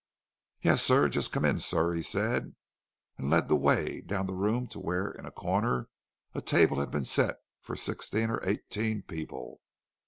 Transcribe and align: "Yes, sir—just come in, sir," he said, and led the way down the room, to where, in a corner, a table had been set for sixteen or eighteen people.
"Yes, 0.63 0.81
sir—just 0.81 1.31
come 1.31 1.45
in, 1.45 1.59
sir," 1.59 1.93
he 1.93 2.01
said, 2.01 2.55
and 3.19 3.29
led 3.29 3.47
the 3.47 3.55
way 3.55 4.01
down 4.03 4.25
the 4.25 4.33
room, 4.33 4.65
to 4.69 4.79
where, 4.79 5.11
in 5.11 5.27
a 5.27 5.31
corner, 5.31 5.89
a 6.33 6.41
table 6.41 6.79
had 6.79 6.89
been 6.89 7.05
set 7.05 7.37
for 7.59 7.75
sixteen 7.75 8.31
or 8.31 8.41
eighteen 8.43 9.03
people. 9.03 9.61